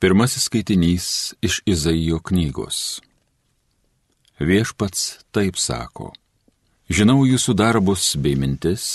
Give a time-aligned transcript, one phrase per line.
[0.00, 3.02] Pirmasis skaitinys iš Izaijo knygos.
[4.40, 6.06] Viešpats taip sako.
[6.88, 8.86] Žinau jūsų darbus bei mintis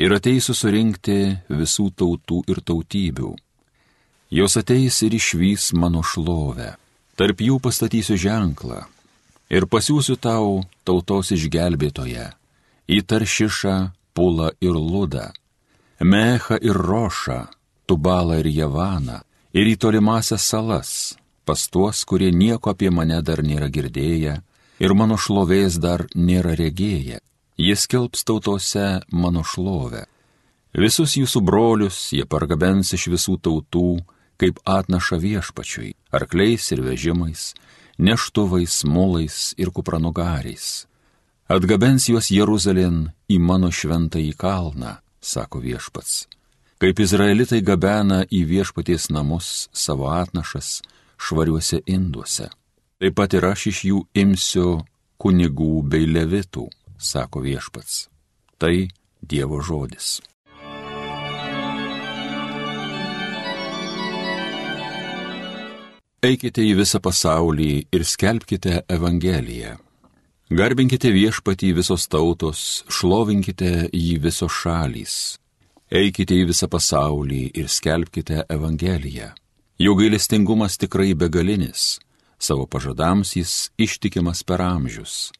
[0.00, 1.18] ir ateisiu surinkti
[1.52, 3.34] visų tautų ir tautybių.
[4.32, 6.72] Jos ateis ir išvys mano šlovę.
[7.20, 8.86] Tarp jų pastatysiu ženklą
[9.52, 12.30] ir pasiūsiu tau tautos išgelbėtoje
[12.88, 13.78] į Taršišą,
[14.16, 15.34] Pulą ir Ludą,
[16.00, 17.42] Mechą ir Rošą,
[17.84, 20.90] Tubalą ir Javaną ir į tolimasias salas,
[21.44, 24.36] pas tuos, kurie nieko apie mane dar nėra girdėję
[24.80, 27.20] ir mano šlovės dar nėra regėję.
[27.60, 30.06] Jis kelbs tautose mano šlovę.
[30.72, 34.00] Visus jūsų brolius jie pargabens iš visų tautų,
[34.40, 37.50] kaip atnaša viešpačiui, arkliais ir vežimais,
[37.98, 40.86] neštuvais, mulais ir kupranugariais.
[41.50, 46.30] Atgabens juos Jeruzalėn į mano šventąjį kalną, sako viešpats
[46.80, 50.78] kaip izraelitai gabena į viešpaties namus savo atnašas
[51.20, 52.48] švariuose induose.
[53.00, 54.78] Taip pat ir aš iš jų imsiu
[55.20, 56.64] kunigų bei levitų,
[56.96, 58.08] sako viešpats.
[58.56, 58.88] Tai
[59.20, 60.22] Dievo žodis.
[66.24, 69.76] Eikite į visą pasaulį ir skelbkite Evangeliją.
[70.50, 75.14] Garbinkite viešpatį visos tautos, šlovinkite jį visos šalys,
[75.90, 79.32] Eikite į visą pasaulį ir skelbkite Evangeliją.
[79.82, 81.98] Jo gailestingumas tikrai begalinis,
[82.38, 85.32] savo pažadams jis ištikimas per amžius.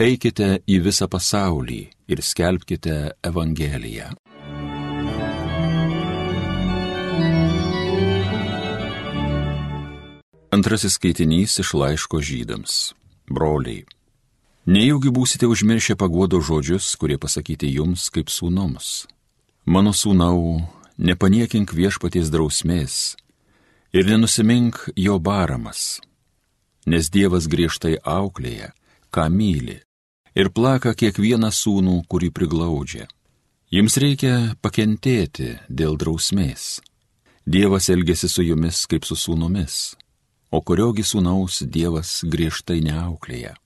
[0.00, 4.08] Eikite į visą pasaulį ir skelbkite Evangeliją.
[10.56, 12.78] Antrasis skaitinys iš laiško žydams.
[13.28, 13.84] Broliai.
[14.64, 19.04] Nejaugi būsite užmiršę paguodo žodžius, kurie pasakyti jums kaip sūnums
[19.68, 20.62] Mano sūnau,
[20.96, 23.18] nepaniekink viešpaties drausmės
[23.92, 25.98] ir nenusimink jo baramas,
[26.88, 28.70] nes Dievas griežtai auklėja,
[29.12, 29.76] ką myli,
[30.32, 33.10] ir plaka kiekvieną sūnų, kurį priglaudžia.
[33.68, 36.80] Jums reikia pakentėti dėl drausmės.
[37.44, 39.98] Dievas elgesi su jumis kaip su sūnumis,
[40.48, 43.58] o kuriogi sūnaus Dievas griežtai neauklėja.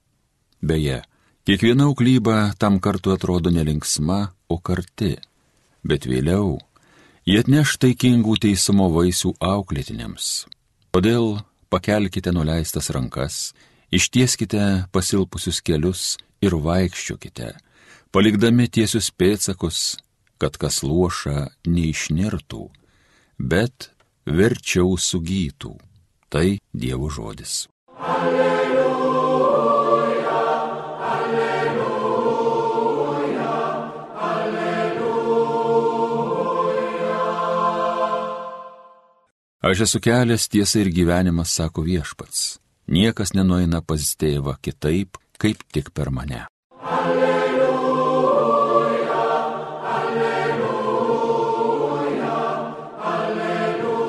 [0.58, 1.04] Beje,
[1.46, 5.20] kiekviena auklyba tam kartu atrodo nelinksma, o karti
[5.84, 6.58] bet vėliau
[7.28, 10.46] jie atneš taikingų teismo vaisių auklėtiniams.
[10.92, 11.38] Todėl
[11.72, 13.52] pakelkite nuleistas rankas,
[13.94, 17.52] ištieskite pasilpusius kelius ir vaikščiokite,
[18.12, 19.98] palikdami tiesius pėtsakus,
[20.42, 22.66] kad kas luoša neišnirtų,
[23.38, 23.92] bet
[24.26, 25.76] verčiau sugytų.
[26.32, 27.66] Tai Dievo žodis.
[28.00, 28.61] Alleluja.
[39.62, 42.58] Aš esu kelias tiesa ir gyvenimas, sako viešpats.
[42.90, 46.50] Niekas nenueina pas tėvą kitaip, kaip tik per mane.
[46.82, 47.68] Alleluja,
[49.92, 50.82] alleluja,
[53.12, 54.02] alleluja.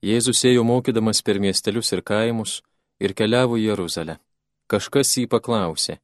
[0.00, 2.64] Jėzus ėjo mokydamas per miestelius ir kaimus
[3.04, 4.16] ir keliavo į Jeruzalę.
[4.64, 6.00] Kažkas jį paklausė,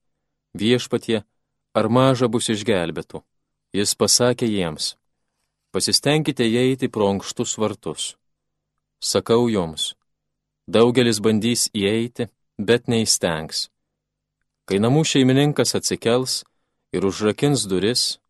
[0.53, 1.25] viešpatie,
[1.73, 3.25] ar maža bus išgelbėtų.
[3.73, 5.01] Jis pasakė jiems,
[5.73, 8.15] pasistengkite įeiti pro ankštus vartus.
[9.01, 9.95] Sakau jums,
[10.69, 13.69] daugelis bandys įeiti, bet neįstengs.
[14.69, 16.43] Kai namų šeimininkas atsikels
[16.95, 18.21] ir užrakins duris,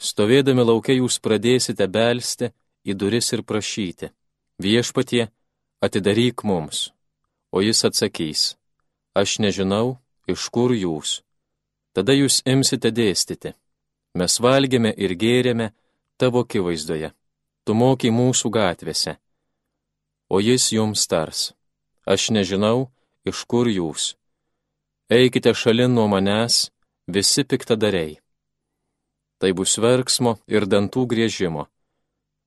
[0.00, 2.52] stovėdami laukia jūs pradėsite belsti
[2.84, 4.12] į duris ir prašyti.
[4.62, 5.28] Viešpatie,
[5.84, 6.92] atidaryk mums.
[7.54, 8.54] O jis atsakys,
[9.14, 11.22] aš nežinau, iš kur jūs.
[11.94, 13.54] Tada jūs imsite dėstyti.
[14.18, 15.72] Mes valgėme ir gėrėme,
[16.16, 17.10] tavo akivaizdoje,
[17.64, 19.16] tu mokai mūsų gatvėse.
[20.28, 21.52] O jis jums tars,
[22.06, 22.90] aš nežinau,
[23.24, 24.14] iš kur jūs.
[25.10, 26.70] Eikite šalin nuo manęs,
[27.06, 28.18] visi piktadariai.
[29.38, 31.66] Tai bus verksmo ir dantų grėžimo,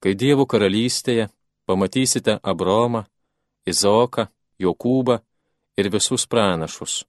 [0.01, 1.27] kai Dievo karalystėje
[1.67, 3.05] pamatysite Abromą,
[3.67, 5.19] Izaoką, Jokūbą
[5.77, 7.03] ir visus pranašus,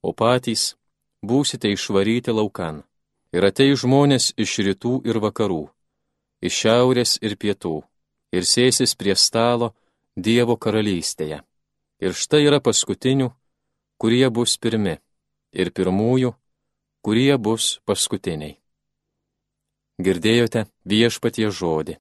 [0.00, 0.76] o patys
[1.20, 2.80] būsite išvaryti laukan.
[3.36, 5.68] Ir atei žmonės iš rytų ir vakarų
[6.40, 7.80] iš šiaurės ir pietų,
[8.32, 9.74] ir sėsis prie stalo
[10.16, 11.40] Dievo karalystėje.
[12.00, 13.30] Ir štai yra paskutinių,
[14.00, 14.96] kurie bus pirmi,
[15.52, 16.32] ir pirmųjų,
[17.04, 18.56] kurie bus paskutiniai.
[20.00, 21.98] Girdėjote viešpatie žodį.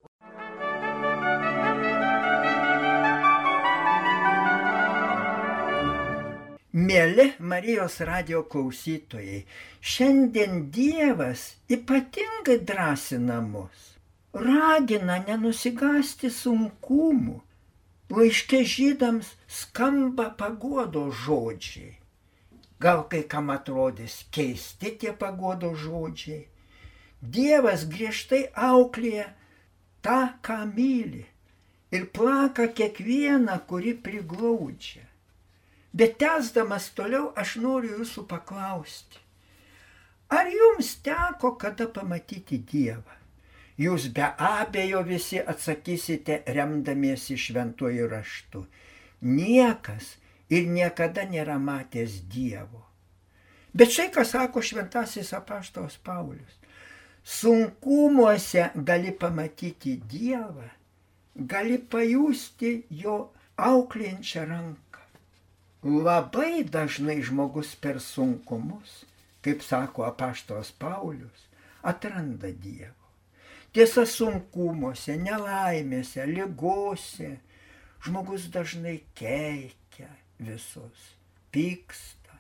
[6.79, 9.41] Mėly Marijos radio klausytojai,
[9.81, 13.98] šiandien Dievas ypatingai drąsina mus.
[14.33, 17.39] Ragina nenusigasti sunkumų.
[18.09, 21.97] Laiškė žydams skamba pagodo žodžiai.
[22.81, 26.47] Gal kai kam atrodys keisti tie pagodo žodžiai.
[27.21, 29.27] Dievas griežtai auklėja
[30.01, 31.25] tą, ką myli
[31.91, 35.05] ir plaka kiekvieną, kuri priglaudžia.
[35.93, 39.21] Bet tęsdamas toliau aš noriu jūsų paklausti.
[40.29, 43.18] Ar jums teko kada pamatyti Dievą?
[43.79, 48.65] Jūs be abejo visi atsakysite remdamiesi šventuoju raštu.
[49.23, 50.17] Niekas
[50.51, 52.83] ir niekada nėra matęs Dievo.
[53.71, 56.57] Bet štai ką sako šventasis apaštaus Paulius.
[57.23, 60.67] Sunkumuose gali pamatyti Dievą,
[61.35, 63.17] gali pajusti jo
[63.55, 65.03] auklėjančią ranką.
[65.83, 69.03] Labai dažnai žmogus per sunkumus,
[69.45, 71.47] kaip sako apaštos Paulius,
[71.83, 72.98] atranda Dievą.
[73.75, 77.35] Tiesa, sunkumuose, nelaimėse, lygose
[78.05, 80.07] žmogus dažnai keikia
[80.39, 81.03] visus,
[81.53, 82.37] pyksta,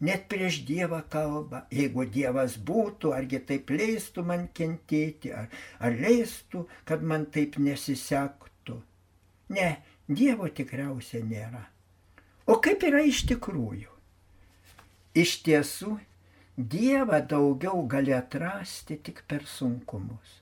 [0.00, 1.64] net prieš Dievą kalba.
[1.74, 5.46] Jeigu Dievas būtų, argi taip leistų man kentėti, ar,
[5.78, 8.80] ar leistų, kad man taip nesisektų.
[9.54, 9.70] Ne,
[10.08, 11.62] Dievo tikriausiai nėra.
[12.48, 13.92] O kaip yra iš tikrųjų?
[15.18, 15.94] Iš tiesų,
[16.58, 20.40] Dievą daugiau gali atrasti tik per sunkumus.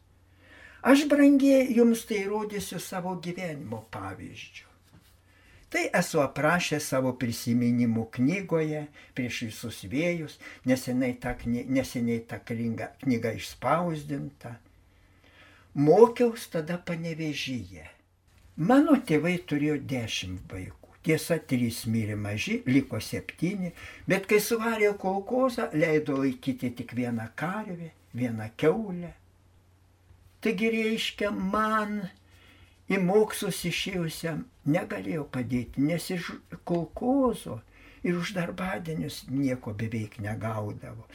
[0.86, 4.66] Aš brangiai jums tai rodysiu savo gyvenimo pavyzdžių.
[5.66, 8.84] Tai esu aprašęs savo prisiminimų knygoje
[9.18, 10.36] prieš visus vėjus,
[10.70, 14.54] neseniai ta, neseniai ta knyga, knyga išspausdinta.
[15.74, 17.90] Mokiaus tada panevežyje.
[18.56, 20.94] Mano tėvai turėjo dešimt vaikų.
[21.06, 23.74] Tiesa, trys mirė maži, liko septyni,
[24.06, 29.12] bet kai suvarė kolkozą, leido laikyti tik vieną karvę, vieną keulę.
[30.46, 32.04] Taigi reiškia man
[32.86, 36.28] į mokslus išėjusiam negalėjau padėti, nes iš
[36.70, 37.56] kolkozo
[38.06, 41.08] ir už darbadienius nieko beveik negaudavo.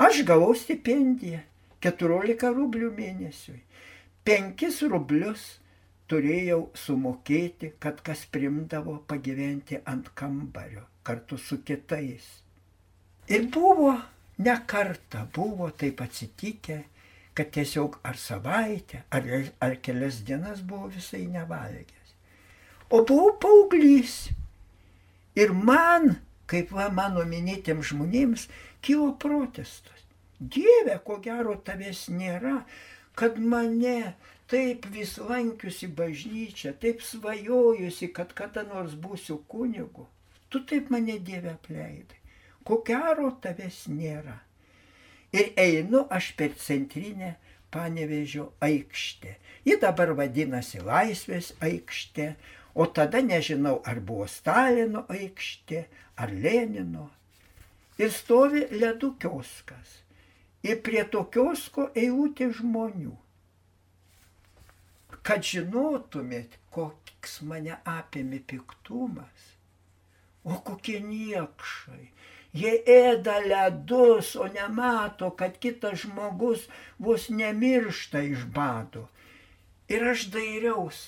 [0.00, 1.42] Aš gavau stipendiją
[1.84, 3.60] 14 rublių mėnesiui.
[4.24, 5.44] 5 rublius
[6.08, 12.24] turėjau sumokėti, kad kas primdavo pagyventi ant kambario kartu su kitais.
[13.28, 13.92] Ir buvo,
[14.40, 16.86] ne kartą buvo taip atsitikę,
[17.38, 19.26] kad tiesiog ar savaitę, ar,
[19.62, 22.14] ar kelias dienas buvo visai nevalgęs.
[22.90, 24.16] O buvau paauglys.
[25.38, 26.16] Ir man,
[26.50, 28.48] kaip va mano minėtiems žmonėms,
[28.82, 30.02] kilo protestas.
[30.38, 32.56] Dieve, ko gero tavęs nėra,
[33.18, 34.14] kad mane
[34.50, 40.08] taip vis lankiusi bažnyčia, taip svajojusi, kad kada nors būsiu kunigu.
[40.50, 42.18] Tu taip mane Dieve apleidai.
[42.66, 44.40] Ko gero tavęs nėra
[45.32, 47.34] ir einu aš per centrinę
[47.70, 49.34] Panevežio aikštę.
[49.64, 52.30] Ji dabar vadinasi Laisvės aikštė,
[52.72, 55.82] o tada nežinau, ar buvo Stalino aikštė,
[56.16, 57.10] ar Lenino.
[58.00, 59.98] Ir stovi ledų kioskas.
[60.64, 63.12] Ir prie to kiosko eilutė žmonių.
[65.26, 69.52] Kad žinotumėt, koks mane apėmė piktumas.
[70.48, 72.06] O kokie niekšai
[72.58, 76.66] Jie ėda ledus, o nemato, kad kitas žmogus
[76.98, 79.04] vos nemiršta iš bado.
[79.92, 81.00] Ir aš dairiaus.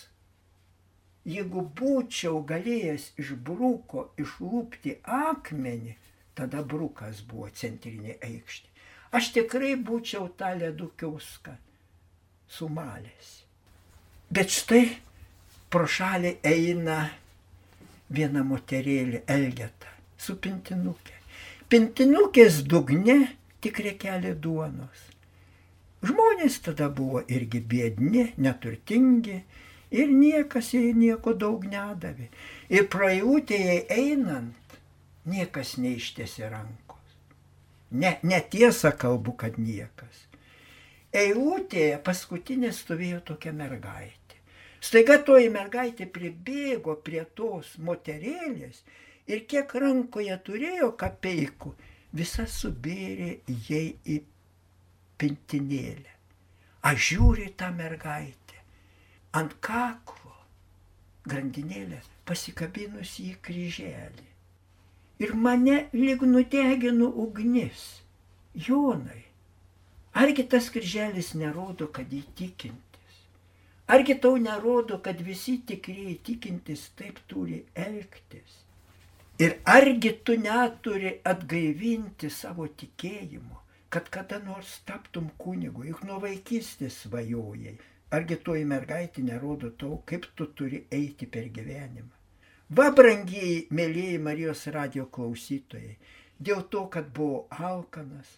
[1.30, 5.96] Jeigu būčiau galėjęs iš bruko išlūpti akmenį,
[6.34, 8.68] tada brukas buvo centrinė aikštė.
[9.16, 11.56] Aš tikrai būčiau tą ledų kiauską
[12.56, 13.30] sumalęs.
[14.30, 14.84] Bet štai
[15.70, 17.00] pro šalį eina
[18.08, 21.19] viena moterėlė Elgeta su pintinukė
[21.70, 23.16] pintinukės dugne
[23.62, 25.06] tik rekelė duonos.
[26.02, 29.36] Žmonės tada buvo irgi biedni, neturtingi
[29.90, 32.30] ir niekas jai nieko daug nedavė.
[32.72, 34.78] Ir praeitėjai einant,
[35.28, 37.14] niekas neištėsi rankos.
[37.90, 40.24] Ne, netiesa kalbu, kad niekas.
[41.10, 44.38] Eilutėje paskutinė stovėjo tokia mergaitė.
[44.80, 48.80] Staiga toji mergaitė pribėgo prie tos moterėlės
[49.30, 51.74] ir kiek rankoje turėjo kapeikų,
[52.20, 53.32] visas subėrė
[53.68, 54.20] jai į
[55.20, 56.16] pintinėlę.
[56.90, 58.58] Aš žiūriu tą mergaitę
[59.36, 60.34] ant kaklo,
[61.28, 64.28] grandinėlę pasikabinusi į kryželį.
[65.20, 67.82] Ir mane lyg nudegino ugnis.
[68.66, 69.20] Jonai,
[70.22, 73.20] argi tas kryželis nerodo, kad įtikintis?
[73.94, 78.56] Argi tau nerodo, kad visi tikrieji tikintis taip turi elgtis?
[79.40, 86.98] Ir argi tu neturi atgaivinti savo tikėjimo, kad kada nors taptum kunigu, juk nuo vaikystės
[87.06, 87.72] svajojai.
[88.18, 92.12] Argi toji mergaitė nerodo tau, kaip tu turi eiti per gyvenimą.
[92.76, 95.96] Va, brangiai, mėlyjei Marijos radio klausytojai,
[96.50, 98.36] dėl to, kad buvau alkanas,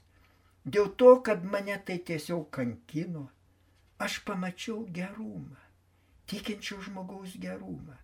[0.77, 3.25] dėl to, kad mane tai tiesiog kankino,
[3.99, 5.59] aš pamačiau gerumą,
[6.31, 7.99] tikinčių žmogaus gerumą.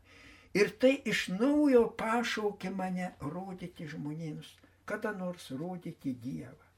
[0.57, 4.55] Ir tai iš naujo pašaukė mane rodyti žmonėms,
[4.89, 6.69] kada nors rodyti Dievą.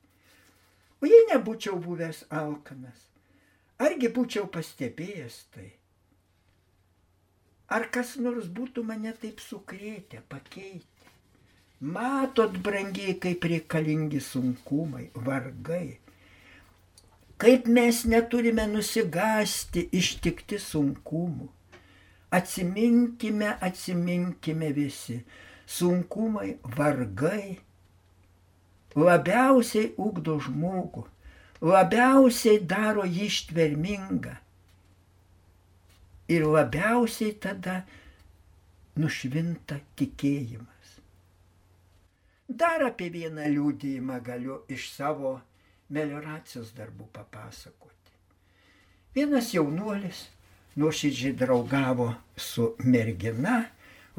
[1.00, 3.04] O jei nebūčiau buvęs alkanas,
[3.78, 5.68] argi būčiau pastebėjęs tai?
[7.70, 11.12] Ar kas nors būtų mane taip sukrėtę, pakeitę?
[11.80, 16.00] Matot, brangiai, kaip reikalingi sunkumai, vargai.
[17.40, 21.48] Kaip mes neturime nusigasti ištikti sunkumų.
[22.30, 25.18] Atsiminkime, atsiminkime visi.
[25.66, 27.58] Sunkumai, vargai
[28.96, 31.04] labiausiai ugdo žmogų,
[31.62, 34.34] labiausiai daro jį ištvermingą.
[36.30, 37.80] Ir labiausiai tada
[38.98, 40.96] nušvinta tikėjimas.
[42.50, 45.36] Dar apie vieną liūdėjimą galiu iš savo
[45.90, 48.14] melioracijos darbų papasakoti.
[49.14, 50.28] Vienas jaunuolis
[50.78, 53.64] nuoširdžiai draugavo su mergina,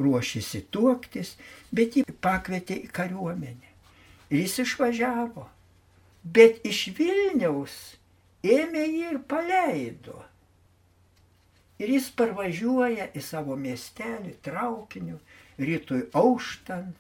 [0.02, 1.36] ruošėsi tuoktis,
[1.72, 3.72] bet jį pakvietė į kariuomenę.
[4.32, 5.48] Ir jis išvažiavo.
[6.24, 7.78] Bet iš Vilniaus
[8.46, 10.22] ėmė jį ir paleido.
[11.82, 15.18] Ir jis parvažiuoja į savo miestelį traukiniu,
[15.58, 16.98] rytui auštant.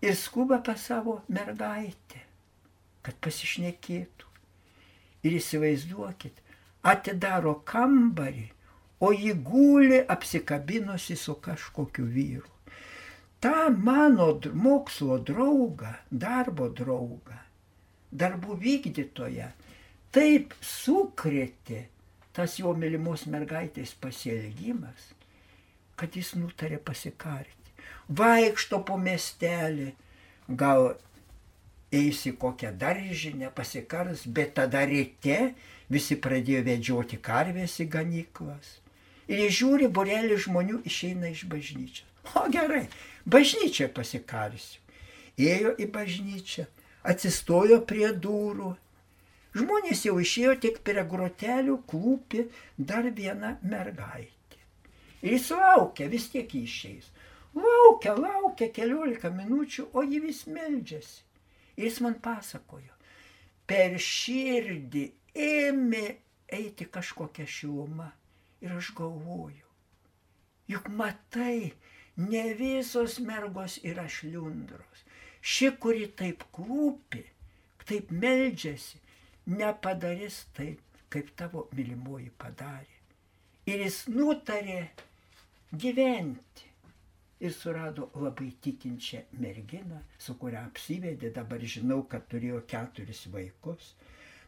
[0.00, 2.22] Ir skuba pas savo mergaitę,
[3.04, 4.28] kad pasišnekėtų.
[5.26, 6.38] Ir įsivaizduokit,
[6.82, 8.48] atidaro kambarį,
[9.00, 12.48] o jį guli apsikabinusi su kažkokiu vyru.
[13.40, 17.38] Ta mano mokslo draugą, darbo draugą,
[18.12, 19.48] darbų vykdytoją,
[20.12, 21.86] taip sukrėtė
[22.36, 25.08] tas jo mylimos mergaitės pasielgimas,
[25.96, 27.56] kad jis nutarė pasikarti.
[28.20, 29.90] Vaikšto po miestelį,
[30.48, 30.94] gal
[31.92, 35.54] eis į kokią daržinę, pasikars, bet tada ryte
[35.90, 38.76] visi pradėjo vedžioti karvės į ganyklas.
[39.30, 42.06] Ir žiūri, burelį žmonių išeina iš bažnyčios.
[42.38, 42.84] O gerai,
[43.26, 44.78] bažnyčią pasikarsiu.
[45.40, 46.66] Ėjo į bažnyčią,
[47.10, 48.74] atsistojo prie durų.
[49.56, 52.44] Žmonės jau išėjo tik prie grotelių klūpi
[52.76, 54.60] dar viena mergaitė.
[55.22, 57.08] Ir jis laukia, vis tiek išeis.
[57.56, 61.24] Laukia, laukia keliolika minučių, o ji vis meldžiasi.
[61.80, 62.96] Jis man pasakojo,
[63.68, 65.04] per širdį
[65.46, 66.04] ėmė
[66.52, 68.10] eiti kažkokia šiluma.
[68.60, 69.68] Ir aš galvoju,
[70.68, 71.72] juk matai,
[72.20, 75.04] ne visos mergos yra šliundros.
[75.40, 77.22] Ši, kuri taip klūpi,
[77.88, 79.00] taip meldžiasi,
[79.48, 82.98] nepadarys taip, kaip tavo mylimoji padarė.
[83.70, 84.82] Ir jis nutarė
[85.72, 86.69] gyventi.
[87.40, 93.94] Ir surado labai tikinčią merginą, su kuria apsivedė, dabar žinau, kad turėjo keturis vaikus.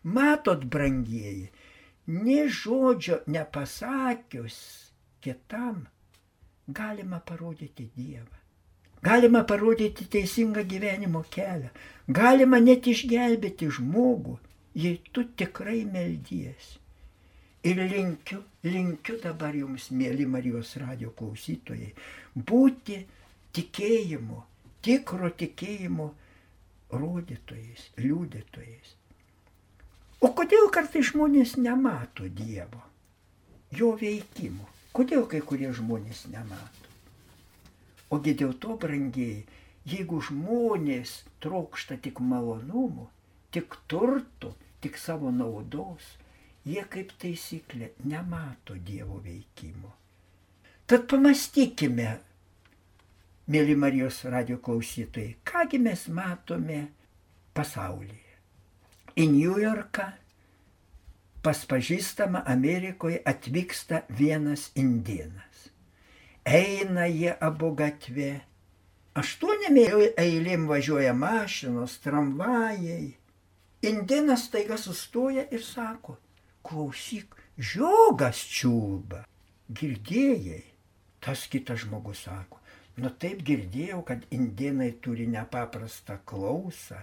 [0.04, 1.48] Matot, brangieji,
[2.06, 4.58] ne žodžio nepasakius
[5.24, 5.86] kitam
[6.68, 8.38] galima parodyti Dievą.
[9.02, 11.72] Galima parodyti teisingą gyvenimo kelią.
[12.20, 14.36] Galima net išgelbėti žmogų,
[14.84, 16.81] jei tu tikrai meldiesi.
[17.62, 21.92] Ir linkiu, linkiu dabar jums, mėly Marijos radio klausytojai,
[22.34, 22.96] būti
[23.54, 24.40] tikėjimo,
[24.82, 26.08] tikro tikėjimo
[26.90, 28.96] rodytojais, liūdėtojais.
[30.22, 32.82] O kodėl kartai žmonės nemato Dievo,
[33.78, 34.66] jo veikimo?
[34.92, 36.90] Kodėl kai kurie žmonės nemato?
[38.12, 39.44] Ogi dėl to, brangiai,
[39.88, 43.06] jeigu žmonės trokšta tik malonumų,
[43.54, 44.52] tik turtų,
[44.84, 46.10] tik savo naudos,
[46.68, 49.92] jie kaip taisyklė nemato Dievo veikimo.
[50.86, 52.10] Tad pamastykime,
[53.52, 56.82] mėly Marijos radio klausytojai, kągi mes matome
[57.54, 58.22] pasaulyje
[59.16, 60.06] į Niujorką
[61.42, 65.68] pas pažįstamą Amerikoje atvyksta vienas indienas.
[66.46, 68.40] Eina jie abu gatvė.
[69.18, 69.76] Aštuonėm
[70.16, 73.12] eilėm važiuoja mašinos, tramvajai.
[73.82, 76.16] Indienas taiga sustoja ir sako,
[76.66, 79.24] klausyk, žiogas čiulba.
[79.72, 80.62] Girdėjai?
[81.22, 82.58] Tas kitas žmogus sako,
[82.98, 86.98] nu taip girdėjau, kad indienai turi nepaprastą klausą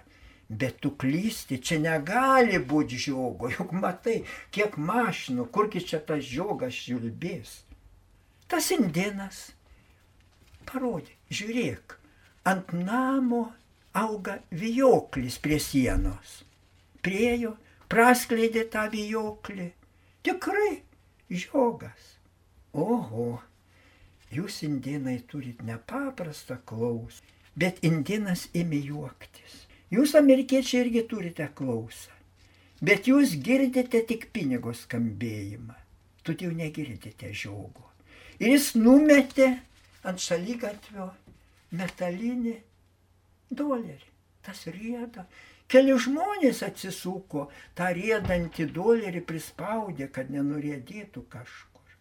[0.50, 6.74] Bet tu klysti, čia negali būti žiogo, juk matai, kiek mašinų, kurgi čia tas žiogas
[6.74, 7.60] žilbės.
[8.50, 9.52] Tas indienas
[10.66, 11.94] parodė, žiūrėk,
[12.50, 13.44] ant namo
[13.94, 16.40] auga vijoklis prie sienos.
[17.06, 17.54] Priejo,
[17.90, 19.72] praskleidė tą vijoklį
[20.20, 20.82] Tikrai
[21.32, 22.18] žiogas.
[22.76, 23.40] Oho,
[24.36, 27.24] jūs indienai turit nepaprastą klausą,
[27.56, 29.64] bet indienas ėmė juoktis.
[29.96, 32.12] Jūs amerikiečiai irgi turite klausą,
[32.84, 35.78] bet jūs girdite tik pinigo skambėjimą,
[36.22, 37.88] tu jau negirdite žiogo.
[38.44, 39.54] Ir jis numetė
[40.04, 41.10] ant šalygatvio
[41.80, 42.58] metalinį
[43.50, 44.06] dolerį.
[44.44, 45.26] Tas rieda.
[45.70, 47.48] Keli žmonės atsisuko,
[47.78, 51.98] tą riedantį dolerį prispaudė, kad nenurėdėtų kažkur.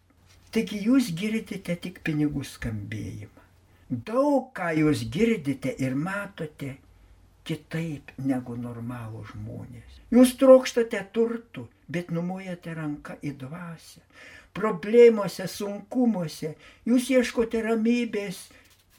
[0.49, 3.45] Taigi jūs girdite tik pinigų skambėjimą.
[3.89, 6.75] Daug ką jūs girdite ir matote
[7.45, 10.01] kitaip negu normalų žmonės.
[10.13, 14.01] Jūs trokštate turtų, bet numojate ranką į dvasę.
[14.57, 16.55] Problemuose, sunkumuose
[16.89, 18.47] jūs ieškote ramybės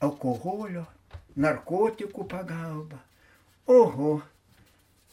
[0.02, 0.86] alkoholio,
[1.34, 2.98] narkotikų pagalba.
[3.70, 4.20] Oho,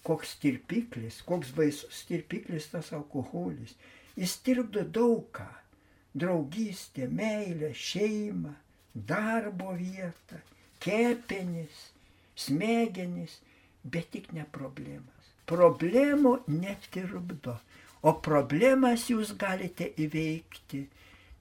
[0.08, 3.76] koks tirpiklis, koks baisus tirpiklis tas alkoholis.
[4.18, 5.50] Jis tirpdo daugą-
[6.20, 8.54] draugystę, meilę, šeimą,
[8.96, 10.40] darbo vietą,
[10.80, 11.92] kepenis,
[12.36, 13.40] smegenis,
[13.84, 15.34] bet tik ne problemas.
[15.48, 17.60] Problemų netirpdo,
[18.02, 20.82] o problemas jūs galite įveikti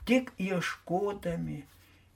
[0.07, 1.63] tik ieškodami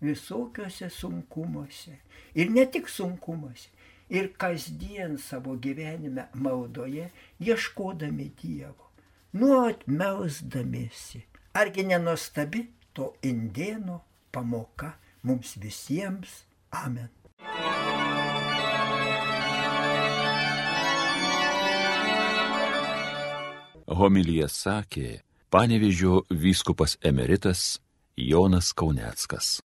[0.01, 1.97] visokiuose sunkumuose.
[2.35, 3.69] Ir ne tik sunkumuose,
[4.11, 8.91] ir kasdien savo gyvenime maldoje ieškodami Dievo,
[9.33, 11.25] nuot melsdamėsi.
[11.55, 14.01] Argi nenuostabi to indieno
[14.33, 16.45] pamoka mums visiems.
[16.71, 17.11] Amen.
[23.91, 25.09] Homilyje sakė
[25.51, 27.81] panevižio vyskupas emeritas
[28.17, 29.59] Jonas Kauneckas.